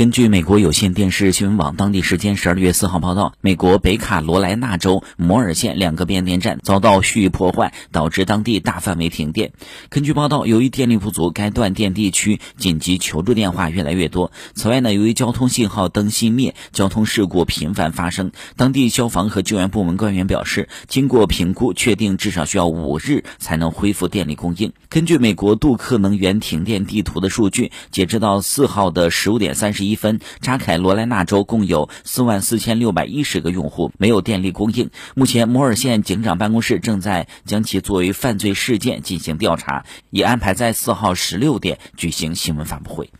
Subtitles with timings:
[0.00, 9.52] 根据美国有线电视新闻网当地时间十二月四号报道，美国北卡罗来纳州摩尔县两个变电站遭到蓄意破坏，导致当地大范围停电。
[9.90, 14.32] 根据报道，由于电力不足，该断电地区紧急求助电话越来越多。
[14.54, 18.32] 此外呢，由于交通信号灯熄灭，交通事故频繁发生。
[18.56, 24.72] 当地消防和救援部门官员表示，经过评估，确定至少需要五日才能恢复电力供应。
[24.88, 29.89] 根据美国杜克能源停电地图的数据，截止到四号的十五点三十一。
[29.90, 34.90] 一分，扎凯罗莱纳州共有四万四千六百一十个用户没有电力供应。
[35.14, 43.10] 目前，摩尔县警长办公室正在将其作为犯罪事件进行调查，已安排在四号十六点举行新闻发布会。